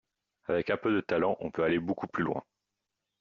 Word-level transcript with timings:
Avec 0.47 0.71
un 0.71 0.77
peu 0.77 0.91
de 0.91 0.99
talent, 1.01 1.37
on 1.41 1.51
peut 1.51 1.61
aller 1.63 1.77
beaucoup 1.77 2.07
plus 2.07 2.23
loin. 2.23 2.43